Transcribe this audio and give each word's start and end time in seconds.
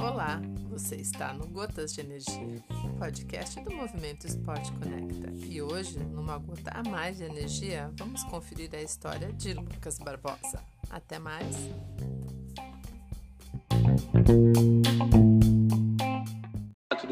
Olá, 0.00 0.42
você 0.68 0.96
está 0.96 1.32
no 1.32 1.46
Gotas 1.46 1.92
de 1.92 2.00
Energia, 2.00 2.64
podcast 2.98 3.60
do 3.62 3.72
Movimento 3.72 4.26
Esporte 4.26 4.72
Conecta. 4.72 5.32
E 5.48 5.62
hoje, 5.62 6.00
numa 6.00 6.38
gota 6.38 6.72
a 6.72 6.82
mais 6.82 7.18
de 7.18 7.24
energia, 7.24 7.92
vamos 7.96 8.24
conferir 8.24 8.70
a 8.74 8.82
história 8.82 9.32
de 9.32 9.54
Lucas 9.54 9.98
Barbosa. 9.98 10.60
Até 10.90 11.20
mais! 11.20 11.54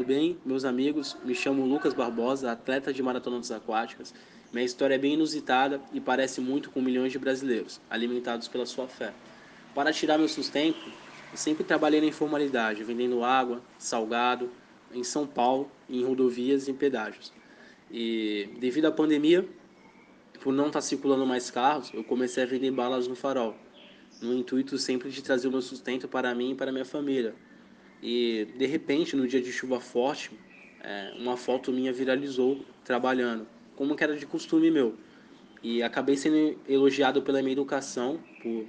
Bem, 0.05 0.37
meus 0.45 0.65
amigos? 0.65 1.17
Me 1.25 1.33
chamo 1.33 1.65
Lucas 1.65 1.95
Barbosa, 1.95 2.51
atleta 2.51 2.93
de 2.93 3.01
maratonas 3.01 3.49
aquáticas. 3.49 4.13
Minha 4.53 4.63
história 4.63 4.93
é 4.93 4.99
bem 4.99 5.15
inusitada 5.15 5.81
e 5.91 5.99
parece 5.99 6.39
muito 6.39 6.69
com 6.69 6.79
milhões 6.79 7.11
de 7.11 7.17
brasileiros, 7.17 7.81
alimentados 7.89 8.47
pela 8.47 8.67
sua 8.67 8.87
fé. 8.87 9.11
Para 9.73 9.91
tirar 9.91 10.19
meu 10.19 10.27
sustento, 10.27 10.77
eu 11.31 11.35
sempre 11.35 11.63
trabalhei 11.63 11.99
na 11.99 12.05
informalidade, 12.05 12.83
vendendo 12.83 13.23
água, 13.23 13.63
salgado, 13.79 14.51
em 14.93 15.03
São 15.03 15.25
Paulo, 15.25 15.71
em 15.89 16.05
rodovias 16.05 16.67
e 16.67 16.71
em 16.71 16.75
pedágios. 16.75 17.33
E 17.89 18.47
devido 18.59 18.85
à 18.85 18.91
pandemia, 18.91 19.43
por 20.39 20.53
não 20.53 20.67
estar 20.67 20.81
circulando 20.81 21.25
mais 21.25 21.49
carros, 21.49 21.91
eu 21.95 22.03
comecei 22.03 22.43
a 22.43 22.45
vender 22.45 22.69
balas 22.69 23.07
no 23.07 23.15
farol, 23.15 23.55
no 24.21 24.35
intuito 24.35 24.77
sempre 24.77 25.09
de 25.09 25.23
trazer 25.23 25.47
o 25.47 25.51
meu 25.51 25.63
sustento 25.63 26.07
para 26.07 26.35
mim 26.35 26.51
e 26.51 26.55
para 26.55 26.71
minha 26.71 26.85
família. 26.85 27.33
E 28.07 28.45
de 28.55 28.67
repente, 28.67 29.15
no 29.15 29.27
dia 29.27 29.41
de 29.41 29.51
chuva 29.51 29.79
forte, 29.79 30.29
é, 30.79 31.15
uma 31.17 31.35
foto 31.35 31.71
minha 31.71 31.91
viralizou 31.91 32.63
trabalhando, 32.83 33.47
como 33.75 33.95
que 33.95 34.03
era 34.03 34.15
de 34.15 34.27
costume 34.27 34.69
meu. 34.69 34.95
E 35.63 35.81
acabei 35.81 36.15
sendo 36.15 36.55
elogiado 36.69 37.23
pela 37.23 37.41
minha 37.41 37.53
educação, 37.53 38.19
por 38.43 38.67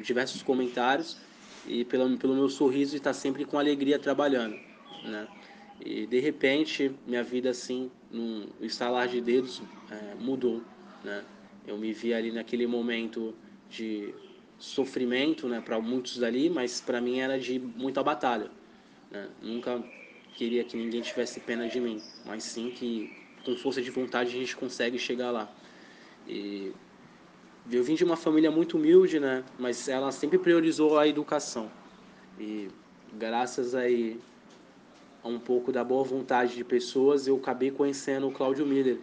diversos 0.00 0.42
comentários 0.42 1.18
e 1.68 1.84
pelo, 1.84 2.18
pelo 2.18 2.34
meu 2.34 2.48
sorriso 2.48 2.96
e 2.96 2.98
estar 2.98 3.12
sempre 3.12 3.44
com 3.44 3.60
alegria 3.60 3.96
trabalhando, 3.96 4.58
né? 5.04 5.28
E 5.80 6.04
de 6.06 6.18
repente, 6.18 6.90
minha 7.06 7.22
vida 7.22 7.50
assim, 7.50 7.92
num 8.10 8.48
estalar 8.60 9.06
de 9.06 9.20
dedos, 9.20 9.62
é, 9.88 10.16
mudou, 10.16 10.60
né? 11.04 11.24
Eu 11.64 11.78
me 11.78 11.92
vi 11.92 12.12
ali 12.12 12.32
naquele 12.32 12.66
momento 12.66 13.36
de 13.70 14.12
sofrimento, 14.58 15.46
né, 15.46 15.60
para 15.60 15.80
muitos 15.80 16.18
dali, 16.18 16.50
mas 16.50 16.80
para 16.80 17.00
mim 17.00 17.20
era 17.20 17.38
de 17.38 17.60
muita 17.60 18.02
batalha. 18.02 18.50
Né? 19.14 19.28
Nunca 19.40 19.80
queria 20.34 20.64
que 20.64 20.76
ninguém 20.76 21.00
tivesse 21.00 21.38
pena 21.38 21.68
de 21.68 21.80
mim, 21.80 22.02
mas 22.26 22.42
sim 22.42 22.70
que 22.70 23.16
com 23.44 23.54
força 23.54 23.80
de 23.80 23.90
vontade 23.90 24.30
a 24.30 24.40
gente 24.40 24.56
consegue 24.56 24.98
chegar 24.98 25.30
lá. 25.30 25.48
E 26.26 26.72
eu 27.70 27.84
vim 27.84 27.94
de 27.94 28.02
uma 28.02 28.16
família 28.16 28.50
muito 28.50 28.76
humilde, 28.76 29.20
né, 29.20 29.44
mas 29.56 29.88
ela 29.88 30.10
sempre 30.10 30.36
priorizou 30.36 30.98
a 30.98 31.06
educação. 31.06 31.70
E 32.38 32.68
graças 33.12 33.74
aí 33.76 34.20
a 35.22 35.28
um 35.28 35.38
pouco 35.38 35.70
da 35.70 35.84
boa 35.84 36.02
vontade 36.02 36.56
de 36.56 36.64
pessoas, 36.64 37.28
eu 37.28 37.36
acabei 37.36 37.70
conhecendo 37.70 38.26
o 38.26 38.32
Cláudio 38.32 38.66
Miller, 38.66 38.98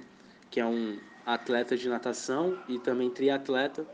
que 0.50 0.59
é 0.59 0.66
um 0.66 1.00
atleta 1.26 1.78
de 1.78 1.88
natação 1.88 2.59
e 2.67 2.78
também 2.78 3.09
triatleta 3.09 3.88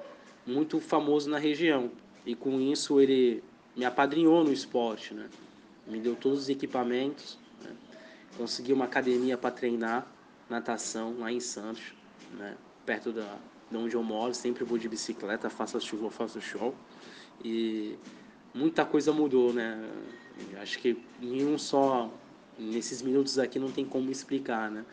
muito 0.45 0.79
famoso 0.79 1.29
na 1.29 1.37
região. 1.37 1.91
E 2.25 2.33
com 2.33 2.59
isso 2.59 2.99
ele 2.99 3.43
me 3.75 3.85
apadrinhou 3.85 4.43
no 4.43 4.51
esporte, 4.51 5.13
né? 5.13 5.29
Me 5.87 5.99
deu 5.99 6.15
todos 6.15 6.39
os 6.39 6.49
equipamentos, 6.49 7.39
né? 7.63 7.71
consegui 8.37 8.73
uma 8.73 8.85
academia 8.85 9.37
para 9.37 9.51
treinar 9.51 10.07
natação 10.49 11.17
lá 11.19 11.31
em 11.31 11.39
Santos, 11.39 11.93
né? 12.33 12.55
Perto 12.85 13.11
da 13.11 13.37
de 13.69 13.77
onde 13.77 13.95
eu 13.95 14.03
moro, 14.03 14.33
sempre 14.33 14.63
vou 14.63 14.77
de 14.77 14.87
bicicleta, 14.87 15.49
faça 15.49 15.79
chuva, 15.79 16.09
faça 16.09 16.39
show. 16.39 16.73
E 17.43 17.97
muita 18.53 18.85
coisa 18.85 19.11
mudou, 19.11 19.53
né? 19.53 19.77
Acho 20.61 20.79
que 20.79 20.97
em 21.21 21.45
um 21.45 21.57
só 21.57 22.09
nesses 22.57 23.01
minutos 23.01 23.37
aqui 23.37 23.59
não 23.59 23.71
tem 23.71 23.85
como 23.85 24.09
explicar, 24.09 24.71
né? 24.71 24.85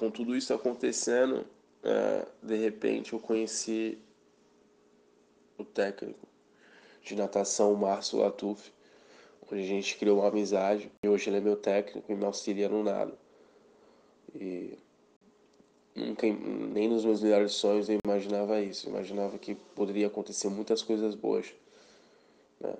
Com 0.00 0.10
tudo 0.10 0.34
isso 0.34 0.54
acontecendo, 0.54 1.44
é, 1.84 2.24
de 2.42 2.56
repente 2.56 3.12
eu 3.12 3.20
conheci 3.20 3.98
o 5.58 5.64
técnico 5.64 6.26
de 7.04 7.14
natação, 7.14 7.74
Márcio 7.74 8.18
Latuf, 8.18 8.72
onde 9.52 9.62
a 9.62 9.66
gente 9.66 9.98
criou 9.98 10.20
uma 10.20 10.28
amizade. 10.28 10.90
E 11.02 11.08
hoje 11.08 11.28
ele 11.28 11.36
é 11.36 11.40
meu 11.40 11.54
técnico 11.54 12.10
e 12.10 12.14
me 12.14 12.24
auxilia 12.24 12.66
no 12.66 12.82
nado. 12.82 13.12
E 14.34 14.78
nunca, 15.94 16.26
nem 16.26 16.88
nos 16.88 17.04
meus 17.04 17.22
melhores 17.22 17.52
sonhos 17.52 17.90
eu 17.90 17.98
imaginava 18.02 18.58
isso. 18.58 18.88
Eu 18.88 18.92
imaginava 18.92 19.38
que 19.38 19.54
poderia 19.54 20.06
acontecer 20.06 20.48
muitas 20.48 20.80
coisas 20.80 21.14
boas. 21.14 21.52
Né? 22.58 22.74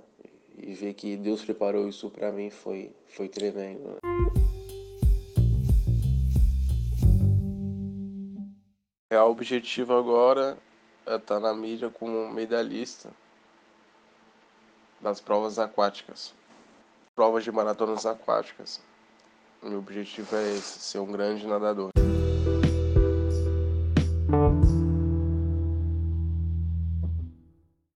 E 0.56 0.72
ver 0.72 0.94
que 0.94 1.18
Deus 1.18 1.44
preparou 1.44 1.86
isso 1.86 2.08
para 2.08 2.32
mim 2.32 2.48
foi, 2.48 2.90
foi 3.08 3.28
tremendo. 3.28 3.88
Né? 3.88 4.49
É, 9.12 9.16
real 9.16 9.32
objetivo 9.32 9.92
agora 9.92 10.56
é 11.04 11.16
estar 11.16 11.40
na 11.40 11.52
mídia 11.52 11.90
como 11.90 12.30
medalhista 12.30 13.10
das 15.00 15.20
provas 15.20 15.58
aquáticas, 15.58 16.32
provas 17.16 17.42
de 17.42 17.50
maratonas 17.50 18.06
aquáticas. 18.06 18.80
Meu 19.60 19.80
objetivo 19.80 20.36
é 20.36 20.52
esse, 20.52 20.78
ser 20.78 21.00
um 21.00 21.10
grande 21.10 21.44
nadador. 21.44 21.90